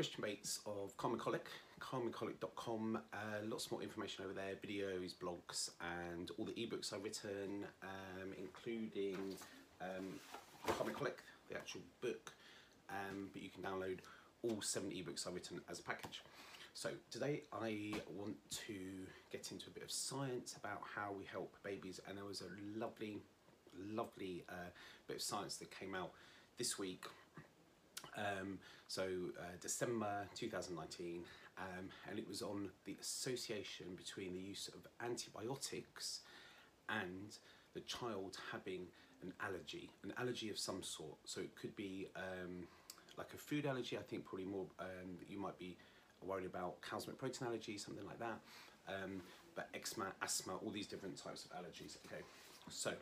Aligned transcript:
Christian 0.00 0.22
Bates 0.22 0.60
of 0.64 0.96
Calming 0.96 1.18
Colic, 1.18 1.46
calmingcolic.com. 1.78 2.98
Uh, 3.12 3.16
lots 3.46 3.70
more 3.70 3.82
information 3.82 4.24
over 4.24 4.32
there, 4.32 4.54
videos, 4.54 5.14
blogs, 5.14 5.72
and 6.08 6.30
all 6.38 6.46
the 6.46 6.52
ebooks 6.52 6.94
I've 6.94 7.04
written, 7.04 7.66
um, 7.82 8.32
including 8.38 9.36
um, 9.82 10.06
Calming 10.68 10.94
Colic, 10.94 11.18
the 11.50 11.56
actual 11.58 11.82
book. 12.00 12.32
Um, 12.88 13.28
but 13.34 13.42
you 13.42 13.50
can 13.50 13.62
download 13.62 13.98
all 14.42 14.62
seven 14.62 14.88
ebooks 14.88 15.26
I've 15.26 15.34
written 15.34 15.60
as 15.68 15.80
a 15.80 15.82
package. 15.82 16.22
So 16.72 16.88
today 17.10 17.42
I 17.52 17.92
want 18.16 18.36
to 18.68 18.74
get 19.30 19.52
into 19.52 19.66
a 19.66 19.70
bit 19.70 19.82
of 19.82 19.90
science 19.90 20.56
about 20.56 20.80
how 20.96 21.12
we 21.12 21.26
help 21.26 21.54
babies, 21.62 22.00
and 22.08 22.16
there 22.16 22.24
was 22.24 22.40
a 22.40 22.78
lovely, 22.78 23.18
lovely 23.92 24.44
uh, 24.48 24.70
bit 25.08 25.16
of 25.16 25.22
science 25.22 25.56
that 25.56 25.70
came 25.78 25.94
out 25.94 26.12
this 26.56 26.78
week 26.78 27.04
um, 28.16 28.58
so 28.88 29.02
uh, 29.38 29.56
December 29.60 30.26
2019, 30.34 31.22
um, 31.58 31.88
and 32.08 32.18
it 32.18 32.28
was 32.28 32.42
on 32.42 32.70
the 32.84 32.96
association 33.00 33.86
between 33.96 34.32
the 34.32 34.40
use 34.40 34.68
of 34.68 34.86
antibiotics 35.04 36.20
and 36.88 37.36
the 37.74 37.80
child 37.80 38.36
having 38.52 38.86
an 39.22 39.32
allergy, 39.40 39.90
an 40.02 40.12
allergy 40.18 40.50
of 40.50 40.58
some 40.58 40.82
sort. 40.82 41.16
So 41.24 41.40
it 41.40 41.54
could 41.54 41.76
be 41.76 42.08
um, 42.16 42.66
like 43.16 43.28
a 43.34 43.36
food 43.36 43.66
allergy. 43.66 43.96
I 43.98 44.02
think 44.02 44.24
probably 44.24 44.46
more 44.46 44.66
um, 44.78 45.18
you 45.28 45.38
might 45.38 45.58
be 45.58 45.76
worried 46.24 46.46
about 46.46 46.80
cow's 46.82 47.06
milk 47.06 47.18
protein 47.18 47.48
allergy, 47.48 47.78
something 47.78 48.06
like 48.06 48.18
that. 48.18 48.40
Um, 48.88 49.22
but 49.54 49.68
eczema, 49.74 50.06
asthma, 50.22 50.54
all 50.64 50.70
these 50.70 50.86
different 50.86 51.22
types 51.22 51.44
of 51.44 51.52
allergies. 51.52 51.96
Okay, 52.06 52.22
so 52.70 52.92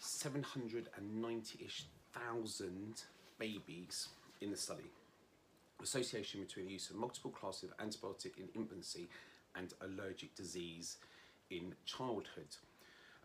790-ish 0.00 1.84
thousand 2.12 3.02
babies 3.38 4.08
in 4.42 4.50
the 4.50 4.56
study. 4.56 4.90
Association 5.82 6.40
between 6.40 6.66
the 6.66 6.72
use 6.72 6.90
of 6.90 6.96
multiple 6.96 7.30
classes 7.30 7.70
of 7.70 7.76
antibiotic 7.78 8.38
in 8.38 8.48
infancy 8.54 9.08
and 9.56 9.72
allergic 9.80 10.34
disease 10.34 10.98
in 11.50 11.74
childhood. 11.84 12.56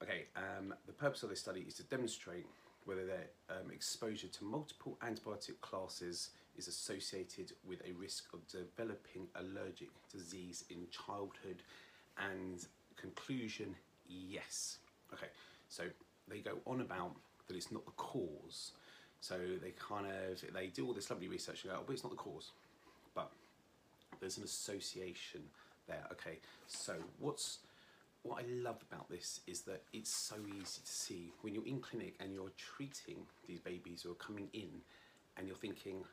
Okay, 0.02 0.26
um, 0.36 0.74
the 0.86 0.94
purpose 0.94 1.24
of 1.24 1.30
this 1.30 1.40
study 1.40 1.66
is 1.68 1.74
to 1.76 1.84
demonstrate 1.84 2.46
whether 2.86 3.06
their 3.06 3.28
um, 3.50 3.72
exposure 3.72 4.28
to 4.28 4.44
multiple 4.44 4.98
antibiotic 5.04 5.60
classes 5.62 6.30
is 6.58 6.68
associated 6.68 7.52
with 7.68 7.82
a 7.88 7.92
risk 7.94 8.26
of 8.34 8.48
developing 8.48 9.28
allergic 9.36 9.90
disease 10.12 10.66
in 10.70 10.88
childhood 10.92 11.62
and 12.32 12.66
conclusion, 12.96 13.76
yes. 14.08 14.78
Okay, 15.14 15.28
so 15.68 15.84
they 16.28 16.40
go 16.40 16.58
on 16.66 16.82
about 16.82 17.12
that 17.48 17.56
it's 17.56 17.72
not 17.72 17.86
the 17.86 17.92
cause 17.92 18.72
so 19.22 19.38
they 19.62 19.72
kind 19.72 20.06
of, 20.06 20.44
they 20.54 20.68
do 20.68 20.86
all 20.86 20.94
this 20.94 21.10
lovely 21.10 21.28
research 21.28 21.64
and 21.64 21.74
go, 21.74 21.80
oh, 21.80 21.84
but 21.86 21.94
it's 21.94 22.04
not 22.04 22.12
the 22.12 22.18
cause. 22.18 22.52
But 23.16 23.32
there's 24.20 24.38
an 24.38 24.44
association 24.44 25.42
there. 25.88 26.04
Okay, 26.12 26.38
so 26.68 26.94
what's, 27.20 27.60
what 28.24 28.44
I 28.44 28.46
love 28.48 28.78
about 28.92 29.10
this 29.10 29.42
is 29.48 29.62
that 29.62 29.84
it's 29.94 30.12
so 30.12 30.36
easy 30.48 30.82
to 30.84 30.92
see 30.92 31.32
when 31.42 31.54
you're 31.54 31.66
in 31.66 31.80
clinic 31.80 32.16
and 32.20 32.34
you're 32.34 32.52
treating 32.58 33.18
these 33.48 33.60
babies 33.60 34.02
who 34.04 34.12
are 34.12 34.16
coming 34.16 34.50
in 34.54 34.70
and 35.38 35.48
you're 35.48 35.58
thinking, 35.58 36.04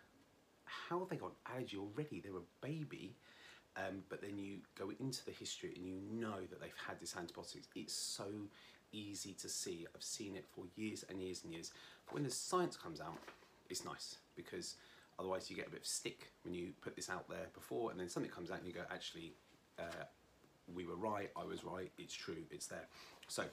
how 0.64 0.98
have 0.98 1.08
they 1.08 1.16
got 1.16 1.32
allergy 1.52 1.76
already? 1.76 2.20
They're 2.20 2.36
a 2.36 2.66
baby. 2.66 3.14
Um, 3.76 4.04
but 4.08 4.22
then 4.22 4.38
you 4.38 4.58
go 4.78 4.92
into 5.00 5.24
the 5.24 5.32
history 5.32 5.72
and 5.74 5.84
you 5.84 5.98
know 6.12 6.40
that 6.48 6.60
they've 6.60 6.70
had 6.86 7.00
this 7.00 7.16
antibiotics. 7.16 7.66
It's 7.74 7.92
so 7.92 8.24
easy 8.94 9.34
to 9.34 9.48
see. 9.48 9.86
I've 9.94 10.02
seen 10.02 10.36
it 10.36 10.46
for 10.54 10.64
years 10.76 11.04
and 11.08 11.20
years 11.20 11.42
and 11.44 11.52
years. 11.52 11.72
But 12.06 12.14
when 12.14 12.22
the 12.22 12.30
science 12.30 12.76
comes 12.76 13.00
out, 13.00 13.18
it's 13.68 13.84
nice 13.84 14.16
because 14.36 14.76
otherwise 15.18 15.50
you 15.50 15.56
get 15.56 15.66
a 15.66 15.70
bit 15.70 15.80
of 15.80 15.86
stick 15.86 16.30
when 16.44 16.54
you 16.54 16.72
put 16.80 16.96
this 16.96 17.10
out 17.10 17.28
there 17.28 17.46
before 17.54 17.90
and 17.90 17.98
then 17.98 18.08
something 18.08 18.30
comes 18.30 18.50
out 18.50 18.58
and 18.58 18.66
you 18.66 18.72
go, 18.72 18.82
actually, 18.92 19.32
uh, 19.78 20.04
we 20.74 20.86
were 20.86 20.96
right, 20.96 21.30
I 21.36 21.44
was 21.44 21.64
right, 21.64 21.90
it's 21.98 22.14
true, 22.14 22.44
it's 22.50 22.66
there. 22.66 22.86
So, 23.28 23.44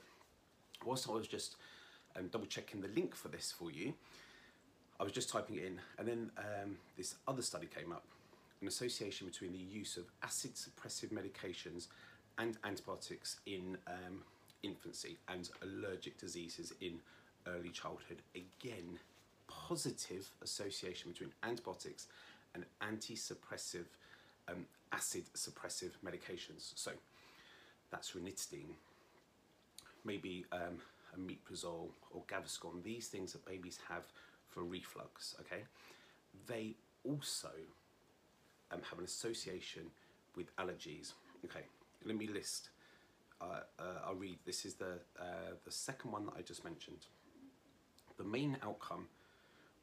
whilst 0.84 1.08
I 1.08 1.12
was 1.12 1.26
just 1.26 1.56
um, 2.16 2.28
double 2.28 2.46
checking 2.46 2.80
the 2.80 2.88
link 2.88 3.14
for 3.14 3.28
this 3.28 3.52
for 3.52 3.70
you, 3.70 3.94
I 5.00 5.04
was 5.04 5.12
just 5.12 5.28
typing 5.28 5.56
it 5.56 5.64
in 5.64 5.80
and 5.98 6.06
then 6.06 6.30
um, 6.38 6.76
this 6.96 7.16
other 7.26 7.42
study 7.42 7.66
came 7.66 7.92
up, 7.92 8.04
an 8.60 8.68
association 8.68 9.26
between 9.26 9.52
the 9.52 9.58
use 9.58 9.96
of 9.96 10.04
acid 10.22 10.52
suppressive 10.54 11.10
medications 11.10 11.88
and 12.38 12.56
antibiotics 12.64 13.40
in 13.46 13.76
um, 13.86 14.22
infancy 14.62 15.18
and 15.28 15.50
allergic 15.62 16.18
diseases 16.18 16.72
in 16.80 17.00
early 17.46 17.70
childhood. 17.70 18.22
Again, 18.34 18.98
positive 19.48 20.30
association 20.42 21.10
between 21.10 21.32
antibiotics 21.42 22.06
and 22.54 22.64
anti-suppressive, 22.80 23.86
um, 24.48 24.66
acid 24.92 25.24
suppressive 25.34 25.92
medications. 26.04 26.72
So 26.74 26.92
that's 27.90 28.12
ranitidine, 28.12 28.74
maybe 30.04 30.44
um, 30.52 30.78
omeprazole 31.18 31.90
or 32.10 32.22
Gaviscon, 32.28 32.82
these 32.82 33.08
things 33.08 33.32
that 33.32 33.44
babies 33.44 33.78
have 33.88 34.04
for 34.48 34.62
reflux, 34.62 35.34
okay? 35.40 35.62
They 36.46 36.74
also 37.04 37.50
um, 38.70 38.80
have 38.88 38.98
an 38.98 39.04
association 39.04 39.84
with 40.36 40.54
allergies. 40.56 41.12
Okay, 41.44 41.64
let 42.04 42.16
me 42.16 42.26
list 42.26 42.70
I'll 44.06 44.14
read. 44.14 44.38
This 44.44 44.64
is 44.64 44.74
the, 44.74 45.00
uh, 45.18 45.54
the 45.64 45.70
second 45.70 46.12
one 46.12 46.26
that 46.26 46.34
I 46.38 46.42
just 46.42 46.64
mentioned. 46.64 47.06
The 48.18 48.24
main 48.24 48.56
outcome 48.62 49.08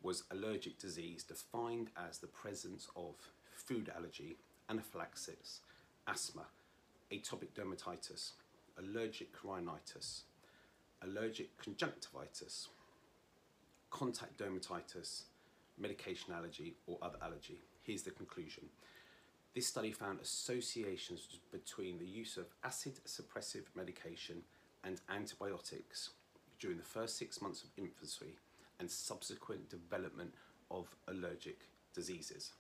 was 0.02 0.24
allergic 0.32 0.80
disease 0.80 1.24
defined 1.24 1.90
as 1.98 2.20
the 2.20 2.28
presence 2.28 2.88
of 2.96 3.16
food 3.56 3.92
allergy, 3.96 4.38
anaphylaxis, 4.70 5.60
asthma, 6.08 6.46
atopic 7.12 7.50
dermatitis, 7.54 8.32
allergic 8.78 9.30
rhinitis, 9.44 10.24
allergic 11.02 11.58
conjunctivitis, 11.58 12.70
contact 13.90 14.38
dermatitis, 14.38 15.24
medication 15.78 16.34
allergy 16.34 16.76
or 16.88 16.98
other 17.02 17.18
allergy. 17.22 17.62
Here's 17.82 18.04
the 18.04 18.12
conclusion. 18.12 18.66
This 19.56 19.68
study 19.68 19.92
found 19.92 20.20
associations 20.22 21.28
between 21.52 21.98
the 21.98 22.06
use 22.06 22.38
of 22.38 22.46
acid 22.64 23.00
suppressive 23.08 23.64
medication 23.76 24.44
and 24.84 25.02
antibiotics 25.10 26.12
during 26.60 26.78
the 26.78 26.84
first 26.84 27.18
six 27.18 27.42
months 27.42 27.64
of 27.64 27.70
infancy 27.78 28.38
and 28.80 28.90
subsequent 28.90 29.70
development 29.70 30.34
of 30.70 30.88
allergic 31.08 31.62
diseases. 31.96 32.54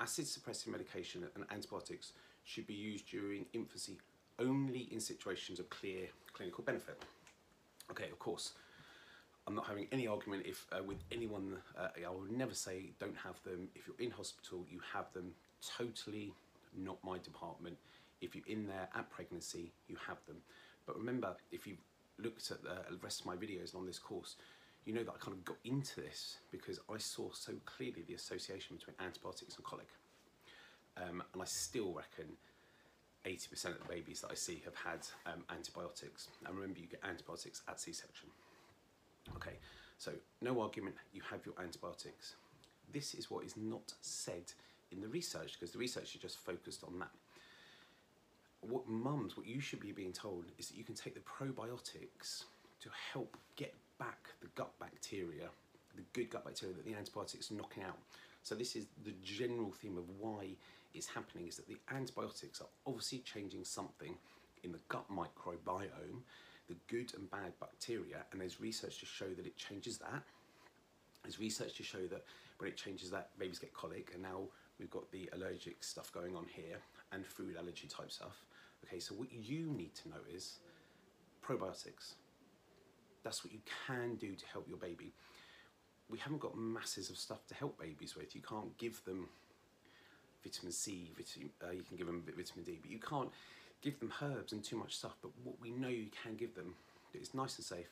Acid 0.00 0.26
suppressive 0.26 0.68
medication 0.68 1.24
and 1.34 1.44
antibiotics 1.50 2.12
should 2.44 2.66
be 2.66 2.74
used 2.74 3.08
during 3.08 3.46
infancy 3.54 3.96
only 4.38 4.88
in 4.92 5.00
situations 5.00 5.58
of 5.58 5.70
clear 5.70 6.08
clinical 6.32 6.62
benefit. 6.62 7.02
Okay, 7.90 8.10
of 8.10 8.18
course, 8.18 8.52
I'm 9.46 9.54
not 9.54 9.66
having 9.66 9.86
any 9.92 10.06
argument 10.06 10.44
if 10.46 10.66
uh, 10.72 10.82
with 10.82 10.98
anyone, 11.12 11.56
uh, 11.78 11.88
I 12.04 12.10
will 12.10 12.26
never 12.30 12.54
say 12.54 12.90
don't 12.98 13.16
have 13.16 13.42
them. 13.44 13.68
If 13.74 13.86
you're 13.86 13.98
in 13.98 14.10
hospital, 14.10 14.64
you 14.70 14.80
have 14.92 15.12
them 15.12 15.32
totally 15.76 16.32
not 16.76 16.98
my 17.04 17.18
department. 17.18 17.76
If 18.20 18.34
you're 18.34 18.46
in 18.48 18.66
there 18.66 18.88
at 18.96 19.10
pregnancy, 19.10 19.72
you 19.86 19.96
have 20.08 20.18
them. 20.26 20.36
But 20.86 20.96
remember, 20.96 21.36
if 21.52 21.66
you've 21.66 21.82
looked 22.18 22.50
at 22.50 22.62
the 22.62 22.98
rest 23.02 23.20
of 23.20 23.26
my 23.26 23.36
videos 23.36 23.74
on 23.74 23.86
this 23.86 23.98
course, 23.98 24.36
you 24.84 24.92
know 24.92 25.02
that 25.04 25.12
I 25.14 25.18
kind 25.18 25.36
of 25.36 25.44
got 25.44 25.56
into 25.64 26.00
this 26.00 26.38
because 26.50 26.78
I 26.92 26.98
saw 26.98 27.30
so 27.32 27.52
clearly 27.64 28.04
the 28.06 28.14
association 28.14 28.76
between 28.76 28.96
antibiotics 29.00 29.56
and 29.56 29.64
colic. 29.64 29.88
Um, 30.96 31.22
and 31.32 31.42
I 31.42 31.46
still 31.46 31.92
reckon 31.92 32.32
80% 33.24 33.66
of 33.66 33.78
the 33.78 33.88
babies 33.88 34.20
that 34.20 34.30
I 34.30 34.34
see 34.34 34.62
have 34.64 34.74
had 34.74 35.00
um, 35.26 35.44
antibiotics. 35.50 36.28
And 36.46 36.54
remember, 36.54 36.80
you 36.80 36.86
get 36.86 37.00
antibiotics 37.02 37.62
at 37.68 37.80
C-section. 37.80 38.28
Okay, 39.36 39.56
so 39.98 40.12
no 40.40 40.60
argument, 40.60 40.94
you 41.12 41.22
have 41.30 41.44
your 41.44 41.54
antibiotics. 41.62 42.36
This 42.92 43.14
is 43.14 43.30
what 43.30 43.44
is 43.44 43.56
not 43.56 43.92
said 44.00 44.52
in 44.92 45.00
the 45.00 45.08
research 45.08 45.52
because 45.52 45.72
the 45.72 45.78
research 45.78 46.14
is 46.14 46.20
just 46.20 46.38
focused 46.38 46.84
on 46.84 46.98
that. 46.98 47.10
What 48.60 48.88
mums, 48.88 49.36
what 49.36 49.46
you 49.46 49.60
should 49.60 49.80
be 49.80 49.92
being 49.92 50.12
told 50.12 50.44
is 50.58 50.68
that 50.68 50.76
you 50.76 50.84
can 50.84 50.94
take 50.94 51.14
the 51.14 51.20
probiotics 51.20 52.44
to 52.80 52.88
help 53.12 53.36
get 53.56 53.74
back 53.98 54.28
the 54.40 54.48
gut 54.54 54.72
bacteria, 54.78 55.48
the 55.96 56.02
good 56.12 56.30
gut 56.30 56.44
bacteria 56.44 56.74
that 56.74 56.84
the 56.84 56.94
antibiotics 56.94 57.50
are 57.50 57.54
knocking 57.54 57.82
out. 57.82 57.98
So 58.42 58.54
this 58.54 58.76
is 58.76 58.86
the 59.04 59.14
general 59.22 59.72
theme 59.72 59.96
of 59.96 60.04
why 60.18 60.48
it's 60.94 61.06
happening 61.06 61.48
is 61.48 61.56
that 61.56 61.66
the 61.66 61.76
antibiotics 61.94 62.60
are 62.60 62.68
obviously 62.86 63.18
changing 63.18 63.64
something 63.64 64.14
in 64.62 64.72
the 64.72 64.78
gut 64.88 65.04
microbiome, 65.10 66.22
the 66.68 66.76
good 66.88 67.12
and 67.14 67.30
bad 67.30 67.52
bacteria, 67.60 68.24
and 68.32 68.40
there's 68.40 68.60
research 68.60 69.00
to 69.00 69.06
show 69.06 69.28
that 69.36 69.46
it 69.46 69.56
changes 69.56 69.98
that. 69.98 70.22
There's 71.22 71.38
research 71.38 71.74
to 71.76 71.82
show 71.82 72.06
that 72.06 72.24
when 72.58 72.70
it 72.70 72.76
changes 72.76 73.10
that, 73.10 73.30
babies 73.38 73.58
get 73.58 73.74
colic, 73.74 74.10
and 74.14 74.22
now 74.22 74.42
we've 74.78 74.90
got 74.90 75.10
the 75.10 75.28
allergic 75.34 75.82
stuff 75.82 76.12
going 76.12 76.36
on 76.36 76.46
here 76.54 76.78
and 77.12 77.24
food 77.24 77.56
allergy 77.58 77.88
type 77.88 78.10
stuff. 78.10 78.44
Okay, 78.86 78.98
so 78.98 79.14
what 79.14 79.32
you 79.32 79.66
need 79.70 79.94
to 79.94 80.08
know 80.08 80.20
is 80.32 80.58
probiotics. 81.46 82.14
That's 83.22 83.44
what 83.44 83.52
you 83.52 83.60
can 83.86 84.16
do 84.16 84.34
to 84.34 84.44
help 84.52 84.68
your 84.68 84.76
baby. 84.78 85.12
We 86.10 86.18
haven't 86.18 86.40
got 86.40 86.56
masses 86.56 87.08
of 87.08 87.16
stuff 87.16 87.46
to 87.46 87.54
help 87.54 87.80
babies 87.80 88.14
with. 88.14 88.34
You 88.34 88.42
can't 88.42 88.76
give 88.76 89.02
them 89.04 89.28
vitamin 90.42 90.72
C, 90.72 91.10
vitamin, 91.16 91.50
uh, 91.66 91.70
you 91.72 91.82
can 91.82 91.96
give 91.96 92.06
them 92.06 92.22
vitamin 92.24 92.64
D, 92.64 92.78
but 92.80 92.90
you 92.90 92.98
can't 92.98 93.30
give 93.84 94.00
them 94.00 94.12
herbs 94.22 94.52
and 94.52 94.64
too 94.64 94.76
much 94.76 94.96
stuff. 94.96 95.16
But 95.20 95.30
what 95.44 95.60
we 95.60 95.70
know 95.70 95.88
you 95.88 96.08
can 96.22 96.34
give 96.36 96.54
them 96.54 96.74
that 97.12 97.20
is 97.20 97.34
nice 97.34 97.56
and 97.56 97.64
safe 97.64 97.90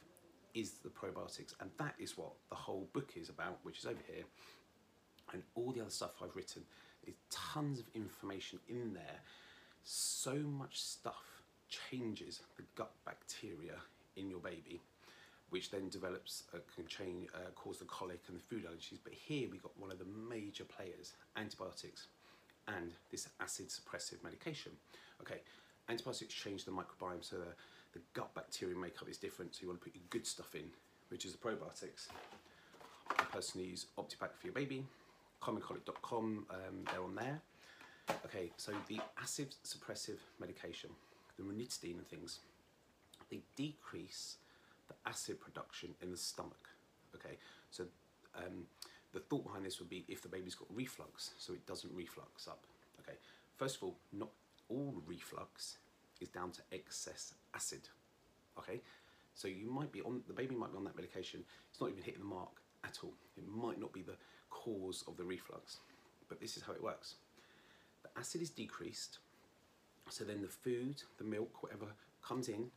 is 0.55 0.73
the 0.83 0.89
probiotics, 0.89 1.55
and 1.61 1.71
that 1.79 1.95
is 1.99 2.17
what 2.17 2.33
the 2.49 2.57
whole 2.57 2.89
book 2.93 3.13
is 3.17 3.29
about, 3.29 3.59
which 3.63 3.79
is 3.79 3.87
over 3.87 4.01
here. 4.13 4.25
And 5.33 5.43
all 5.55 5.73
the 5.73 5.81
other 5.81 5.91
stuff 5.91 6.13
I've 6.23 6.35
written 6.35 6.63
is 7.07 7.15
tons 7.31 7.79
of 7.79 7.87
information 7.95 8.59
in 8.69 8.93
there. 8.95 9.21
So 9.85 10.35
much 10.35 10.81
stuff 10.81 11.25
changes 11.69 12.41
the 12.57 12.65
gut 12.75 12.93
bacteria 13.05 13.77
in 14.17 14.29
your 14.29 14.41
baby, 14.41 14.81
which 15.51 15.71
then 15.71 15.89
develops, 15.89 16.45
uh, 16.55 16.59
can 16.75 16.87
change, 16.87 17.29
uh, 17.35 17.51
cause 17.55 17.79
the 17.79 17.85
colic 17.87 18.21
and 18.29 18.37
the 18.37 18.43
food 18.43 18.65
allergies. 18.65 18.99
But 19.03 19.15
here 19.15 19.49
we 19.51 19.59
got 19.59 19.73
one 19.79 19.91
of 19.91 19.99
the 19.99 20.05
major 20.05 20.65
players, 20.65 21.15
antibiotics, 21.37 22.09
and 22.69 22.93
this 23.11 23.29
acid 23.41 23.69
suppressive 23.69 24.23
medication. 24.23 24.73
Okay, 25.21 25.41
antibiotics 25.89 26.35
change 26.35 26.65
the 26.65 26.71
microbiome 26.71 27.23
so 27.23 27.37
the, 27.37 27.53
the 27.93 28.01
gut 28.15 28.35
bacteria 28.35 28.77
makeup 28.77 29.09
is 29.09 29.17
different. 29.17 29.55
So 29.55 29.63
you 29.63 29.69
want 29.69 29.81
to 29.81 29.85
put 29.85 29.95
your 29.95 30.05
good 30.11 30.27
stuff 30.27 30.55
in, 30.55 30.65
which 31.09 31.25
is 31.25 31.33
the 31.33 31.39
probiotics. 31.39 32.09
I 33.11 33.25
personally 33.25 33.69
use 33.69 33.87
OptiBac 33.99 34.35
for 34.39 34.47
your 34.47 34.55
baby, 34.55 34.85
calmingcolic.com, 35.43 36.47
um, 36.51 36.85
they're 36.91 37.03
on 37.03 37.15
there. 37.15 37.41
Okay, 38.27 38.51
so 38.57 38.73
the 38.89 39.01
acid 39.21 39.55
suppressive 39.65 40.19
medication, 40.41 40.91
the 41.37 41.45
ranitidine 41.45 41.99
and 41.99 42.09
things, 42.09 42.41
they 43.31 43.41
decrease 43.57 44.37
the 44.89 44.95
acid 45.07 45.41
production 45.41 45.91
in 46.03 46.11
the 46.11 46.17
stomach. 46.17 46.69
Okay, 47.15 47.37
so 47.71 47.85
um, 48.37 48.65
the 49.13 49.21
thought 49.21 49.45
behind 49.45 49.65
this 49.65 49.79
would 49.79 49.91
be 49.91 50.05
if 50.09 50.23
the 50.23 50.29
baby's 50.29 50.55
got 50.55 50.69
reflux, 50.75 51.31
so 51.39 51.53
it 51.53 51.65
doesn't 51.67 51.93
reflux 51.95 52.49
up. 52.49 52.65
Okay, 53.01 53.17
first 53.57 53.77
of 53.77 53.85
all, 53.85 53.97
not 54.13 54.31
all 54.69 54.95
reflux 55.07 55.79
is 56.21 56.29
down 56.29 56.51
to 56.53 56.63
excess 56.73 57.35
acid. 57.55 57.89
Okay, 58.59 58.81
so 59.35 59.49
you 59.49 59.71
might 59.71 59.93
be 59.93 60.03
on 60.03 60.23
the 60.27 60.35
baby 60.35 60.55
might 60.55 60.73
be 60.73 60.79
on 60.79 60.85
that 60.85 60.97
medication. 60.97 61.45
It's 61.71 61.81
not 61.81 61.91
even 61.91 62.03
hitting 62.03 62.21
the 62.21 62.27
mark 62.27 62.51
at 62.85 62.99
all. 63.03 63.15
It 63.37 63.45
might 63.49 63.81
not 63.81 63.93
be 63.93 64.03
the 64.03 64.17
cause 64.51 65.05
of 65.09 65.17
the 65.17 65.25
reflux, 65.25 65.79
but 66.29 66.41
this 66.41 66.57
is 66.57 66.63
how 66.63 66.73
it 66.73 66.83
works. 66.83 67.17
The 68.03 68.11
acid 68.19 68.43
is 68.43 68.51
decreased, 68.51 69.19
so 70.09 70.25
then 70.25 70.43
the 70.43 70.49
food, 70.49 71.03
the 71.19 71.25
milk, 71.25 71.63
whatever 71.63 71.87
comes 72.27 72.49
in 72.49 72.71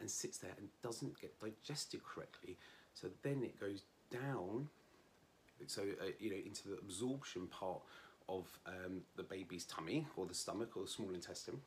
and 0.00 0.10
sits 0.10 0.38
there 0.38 0.54
and 0.58 0.68
doesn't 0.82 1.20
get 1.20 1.38
digested 1.40 2.00
correctly. 2.02 2.56
So 2.94 3.08
then 3.22 3.42
it 3.42 3.60
goes 3.60 3.82
down, 4.10 4.68
so 5.66 5.82
uh, 5.82 6.06
you 6.18 6.30
know 6.30 6.36
into 6.44 6.68
the 6.68 6.78
absorption 6.78 7.46
part 7.48 7.80
of 8.30 8.46
um, 8.66 9.02
the 9.16 9.22
baby's 9.22 9.64
tummy 9.64 10.06
or 10.16 10.24
the 10.24 10.34
stomach 10.34 10.76
or 10.76 10.82
the 10.84 10.88
small 10.88 11.10
intestine, 11.12 11.60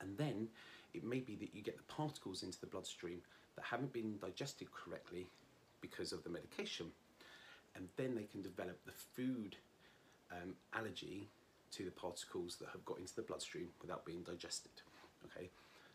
and 0.00 0.16
then 0.16 0.48
it 0.94 1.04
may 1.04 1.20
be 1.20 1.36
that 1.36 1.54
you 1.54 1.62
get 1.62 1.76
the 1.76 1.84
particles 1.84 2.42
into 2.42 2.58
the 2.60 2.66
bloodstream 2.66 3.20
that 3.56 3.64
haven't 3.64 3.92
been 3.92 4.18
digested 4.18 4.68
correctly 4.72 5.26
because 5.80 6.12
of 6.12 6.24
the 6.24 6.30
medication, 6.30 6.86
and 7.76 7.88
then 7.96 8.14
they 8.14 8.24
can 8.24 8.42
develop 8.42 8.78
the 8.86 8.92
food 9.14 9.56
um, 10.32 10.54
allergy 10.74 11.28
to 11.70 11.84
the 11.84 11.90
particles 11.90 12.56
that 12.56 12.68
have 12.72 12.84
got 12.84 12.98
into 12.98 13.14
the 13.14 13.22
bloodstream 13.22 13.68
without 13.80 14.04
being 14.04 14.22
digested. 14.22 14.72
Okay, 15.26 15.50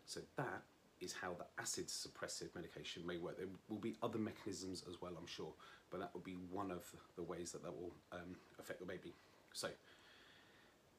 so 0.06 0.20
that 0.36 0.62
is 1.00 1.12
how 1.12 1.34
the 1.34 1.44
acid 1.60 1.88
suppressive 1.88 2.54
medication 2.54 3.06
may 3.06 3.18
work. 3.18 3.36
There 3.36 3.46
will 3.68 3.76
be 3.76 3.96
other 4.02 4.18
mechanisms 4.18 4.82
as 4.88 5.00
well, 5.02 5.12
I'm 5.18 5.26
sure, 5.26 5.52
but 5.90 6.00
that 6.00 6.14
will 6.14 6.22
be 6.22 6.38
one 6.50 6.70
of 6.70 6.84
the 7.16 7.22
ways 7.22 7.52
that 7.52 7.62
that 7.64 7.74
will 7.74 7.92
um, 8.12 8.36
affect 8.58 8.80
the 8.80 8.86
baby. 8.86 9.12
So, 9.56 9.68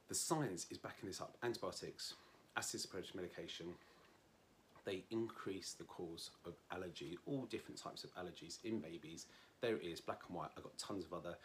the 0.07 0.15
science 0.15 0.65
is 0.71 0.79
backing 0.79 1.07
this 1.07 1.21
up. 1.21 1.37
Antibiotics, 1.43 2.15
acid 2.57 2.79
suppressive 2.81 3.13
medication, 3.13 3.67
they 4.83 5.03
increase 5.11 5.73
the 5.73 5.83
cause 5.83 6.31
of 6.43 6.53
allergy, 6.71 7.19
all 7.27 7.45
different 7.51 7.79
types 7.79 8.03
of 8.03 8.09
allergies 8.15 8.57
in 8.63 8.79
babies. 8.79 9.27
There 9.61 9.75
it 9.75 9.85
is, 9.85 10.01
black 10.01 10.21
and 10.27 10.35
white. 10.35 10.49
I've 10.57 10.63
got 10.63 10.75
tons 10.79 11.05
of 11.05 11.13
other 11.13 11.35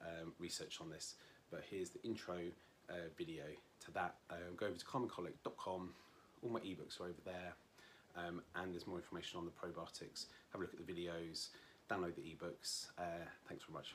um, 0.00 0.32
research 0.38 0.78
on 0.80 0.90
this, 0.90 1.16
but 1.50 1.64
here's 1.68 1.90
the 1.90 2.00
intro 2.04 2.38
uh, 2.88 3.08
video 3.18 3.42
to 3.86 3.90
that. 3.90 4.14
Um, 4.30 4.54
go 4.56 4.66
over 4.66 4.76
to 4.76 4.84
calmingcolic.com, 4.84 5.90
all 6.44 6.50
my 6.50 6.60
ebooks 6.60 7.00
are 7.00 7.06
over 7.06 7.20
there, 7.24 7.54
um, 8.16 8.42
and 8.54 8.72
there's 8.72 8.86
more 8.86 8.98
information 8.98 9.40
on 9.40 9.44
the 9.44 9.50
probiotics. 9.50 10.26
Have 10.52 10.60
a 10.60 10.64
look 10.64 10.72
at 10.72 10.86
the 10.86 10.92
videos, 10.92 11.48
download 11.90 12.14
the 12.14 12.22
ebooks. 12.22 12.90
Uh, 12.96 13.26
thanks 13.48 13.64
very 13.64 13.74
much. 13.74 13.94